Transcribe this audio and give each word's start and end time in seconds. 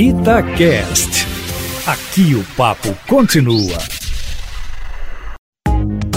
Itacast. 0.00 1.26
Aqui 1.84 2.32
o 2.36 2.44
papo 2.56 2.96
continua. 3.08 3.76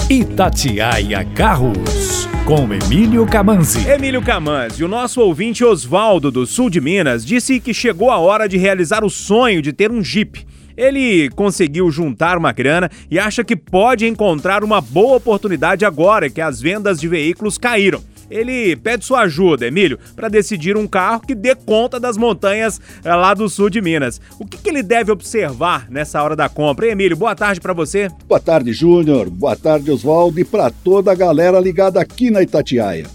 Itatiaia 0.08 1.24
Carros, 1.34 2.28
com 2.44 2.72
Emílio 2.72 3.26
Camanzi. 3.26 3.84
Emílio 3.88 4.22
Camanzi, 4.22 4.84
o 4.84 4.88
nosso 4.88 5.20
ouvinte 5.20 5.64
Oswaldo 5.64 6.30
do 6.30 6.46
sul 6.46 6.70
de 6.70 6.80
Minas 6.80 7.26
disse 7.26 7.58
que 7.58 7.74
chegou 7.74 8.08
a 8.12 8.18
hora 8.18 8.48
de 8.48 8.56
realizar 8.56 9.02
o 9.02 9.10
sonho 9.10 9.60
de 9.60 9.72
ter 9.72 9.90
um 9.90 10.00
Jeep. 10.00 10.46
Ele 10.76 11.28
conseguiu 11.30 11.90
juntar 11.90 12.38
uma 12.38 12.52
grana 12.52 12.88
e 13.10 13.18
acha 13.18 13.42
que 13.42 13.56
pode 13.56 14.06
encontrar 14.06 14.62
uma 14.62 14.80
boa 14.80 15.16
oportunidade 15.16 15.84
agora 15.84 16.30
que 16.30 16.40
as 16.40 16.60
vendas 16.60 17.00
de 17.00 17.08
veículos 17.08 17.58
caíram 17.58 18.00
ele 18.32 18.74
pede 18.76 19.04
sua 19.04 19.20
ajuda, 19.20 19.66
Emílio, 19.66 19.98
para 20.16 20.28
decidir 20.28 20.76
um 20.76 20.86
carro 20.86 21.20
que 21.20 21.34
dê 21.34 21.54
conta 21.54 22.00
das 22.00 22.16
montanhas 22.16 22.80
eh, 23.04 23.14
lá 23.14 23.34
do 23.34 23.48
sul 23.48 23.68
de 23.68 23.82
Minas. 23.82 24.20
O 24.40 24.46
que, 24.46 24.56
que 24.56 24.70
ele 24.70 24.82
deve 24.82 25.12
observar 25.12 25.90
nessa 25.90 26.22
hora 26.22 26.34
da 26.34 26.48
compra? 26.48 26.86
Hein, 26.86 26.92
Emílio, 26.92 27.16
boa 27.16 27.34
tarde 27.34 27.60
para 27.60 27.74
você. 27.74 28.08
Boa 28.26 28.40
tarde, 28.40 28.72
Júnior. 28.72 29.28
Boa 29.28 29.54
tarde, 29.54 29.90
Oswaldo, 29.90 30.40
e 30.40 30.44
para 30.44 30.70
toda 30.70 31.12
a 31.12 31.14
galera 31.14 31.60
ligada 31.60 32.00
aqui 32.00 32.30
na 32.30 32.42
Itatiaia. 32.42 33.06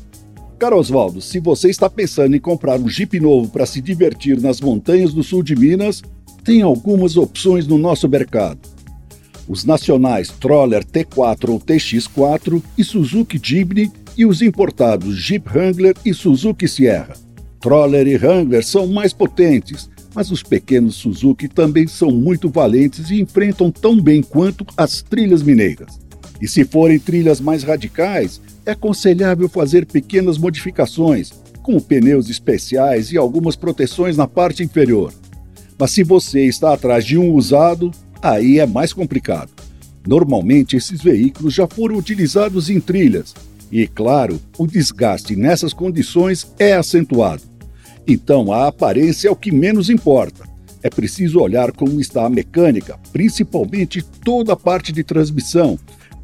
Cara 0.60 0.76
Oswaldo, 0.76 1.22
se 1.22 1.40
você 1.40 1.70
está 1.70 1.90
pensando 1.90 2.36
em 2.36 2.40
comprar 2.40 2.80
um 2.80 2.90
Jeep 2.90 3.20
novo 3.20 3.50
para 3.50 3.66
se 3.66 3.82
divertir 3.82 4.40
nas 4.42 4.60
montanhas 4.60 5.14
do 5.14 5.24
sul 5.24 5.44
de 5.44 5.56
Minas, 5.56 6.02
tem 6.44 6.62
algumas 6.62 7.18
opções 7.18 7.68
no 7.68 7.78
nosso 7.78 8.08
mercado. 8.08 8.60
Os 9.48 9.64
nacionais 9.64 10.30
Troller 10.30 10.84
T4 10.84 11.50
ou 11.50 11.60
TX4 11.60 12.62
e 12.78 12.84
Suzuki 12.84 13.40
Jimny 13.42 13.92
e 14.18 14.26
os 14.26 14.42
importados 14.42 15.16
Jeep 15.16 15.48
Wrangler 15.48 15.96
e 16.04 16.14
Suzuki 16.14 16.68
Sierra. 16.68 17.14
Troller 17.62 18.08
e 18.08 18.16
Wrangler 18.16 18.66
são 18.66 18.88
mais 18.88 19.14
potentes, 19.14 19.90
mas 20.16 20.32
os 20.32 20.42
pequenos 20.42 20.96
Suzuki 20.96 21.48
também 21.48 21.86
são 21.86 22.10
muito 22.10 22.50
valentes 22.50 23.12
e 23.12 23.22
enfrentam 23.22 23.70
tão 23.70 24.02
bem 24.02 24.24
quanto 24.24 24.66
as 24.76 25.04
trilhas 25.04 25.44
mineiras. 25.44 26.00
E 26.42 26.48
se 26.48 26.66
forem 26.66 26.98
trilhas 26.98 27.40
mais 27.40 27.64
radicais, 27.64 28.42
é 28.66 28.72
aconselhável 28.72 29.48
fazer 29.48 29.86
pequenas 29.86 30.38
modificações, 30.38 31.32
como 31.62 31.82
pneus 31.82 32.30
especiais 32.30 33.12
e 33.12 33.18
algumas 33.18 33.56
proteções 33.56 34.18
na 34.18 34.28
parte 34.28 34.64
inferior. 34.64 35.14
Mas 35.78 35.92
se 35.92 36.04
você 36.04 36.46
está 36.46 36.74
atrás 36.74 37.06
de 37.06 37.18
um 37.18 37.34
usado, 37.34 37.92
aí 38.22 38.60
é 38.60 38.66
mais 38.66 38.94
complicado. 38.94 39.52
Normalmente 40.08 40.76
esses 40.76 41.02
veículos 41.02 41.54
já 41.54 41.68
foram 41.68 41.98
utilizados 41.98 42.70
em 42.70 42.80
trilhas 42.80 43.36
e, 43.72 43.88
claro, 43.88 44.40
o 44.58 44.66
desgaste 44.66 45.36
nessas 45.36 45.74
condições 45.74 46.48
é 46.58 46.74
acentuado. 46.74 47.44
Então, 48.08 48.52
a 48.52 48.68
aparência 48.68 49.28
é 49.28 49.32
o 49.32 49.36
que 49.36 49.52
menos 49.52 49.90
importa. 49.90 50.48
É 50.82 50.90
preciso 50.90 51.40
olhar 51.40 51.72
como 51.72 52.00
está 52.00 52.26
a 52.26 52.30
mecânica, 52.30 52.98
principalmente 53.12 54.02
toda 54.02 54.54
a 54.54 54.56
parte 54.56 54.94
de 54.94 55.04
transmissão, 55.04 55.78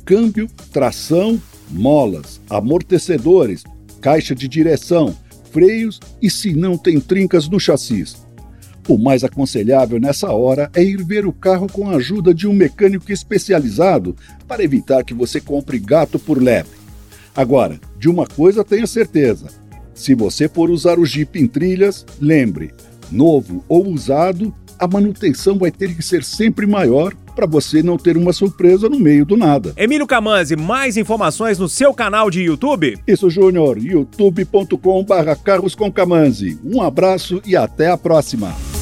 câmbio, 0.05 0.47
tração, 0.71 1.41
molas, 1.69 2.39
amortecedores, 2.49 3.63
caixa 3.99 4.33
de 4.33 4.47
direção, 4.47 5.15
freios 5.51 5.99
e 6.21 6.29
se 6.29 6.53
não 6.53 6.77
tem 6.77 6.99
trincas 6.99 7.49
no 7.49 7.59
chassi. 7.59 8.05
O 8.87 8.97
mais 8.97 9.23
aconselhável 9.23 9.99
nessa 9.99 10.31
hora 10.31 10.69
é 10.75 10.83
ir 10.83 11.03
ver 11.03 11.25
o 11.25 11.31
carro 11.31 11.67
com 11.71 11.89
a 11.89 11.95
ajuda 11.95 12.33
de 12.33 12.47
um 12.47 12.53
mecânico 12.53 13.11
especializado 13.11 14.15
para 14.47 14.63
evitar 14.63 15.03
que 15.03 15.13
você 15.13 15.39
compre 15.39 15.79
gato 15.79 16.19
por 16.19 16.41
lebre. 16.41 16.82
Agora, 17.35 17.79
de 17.97 18.09
uma 18.09 18.25
coisa 18.27 18.63
tenha 18.63 18.87
certeza: 18.87 19.47
se 19.93 20.15
você 20.15 20.47
for 20.47 20.69
usar 20.69 20.99
o 20.99 21.05
Jeep 21.05 21.39
em 21.39 21.47
trilhas, 21.47 22.05
lembre, 22.19 22.73
novo 23.11 23.63
ou 23.67 23.87
usado, 23.87 24.53
a 24.77 24.87
manutenção 24.87 25.57
vai 25.57 25.71
ter 25.71 25.95
que 25.95 26.03
ser 26.03 26.23
sempre 26.23 26.65
maior 26.65 27.13
para 27.35 27.45
você 27.45 27.81
não 27.81 27.97
ter 27.97 28.15
uma 28.15 28.31
surpresa 28.31 28.87
no 28.87 28.99
meio 28.99 29.25
do 29.25 29.35
nada. 29.35 29.73
Emílio 29.75 30.05
Camanzi, 30.05 30.55
mais 30.55 30.97
informações 30.97 31.57
no 31.57 31.67
seu 31.67 31.93
canal 31.93 32.29
de 32.29 32.41
YouTube? 32.41 32.97
Isso, 33.07 33.29
Júnior, 33.29 33.77
youtube.com/carros 33.77 35.75
com 35.75 35.91
Um 36.63 36.81
abraço 36.81 37.41
e 37.45 37.55
até 37.55 37.89
a 37.89 37.97
próxima. 37.97 38.72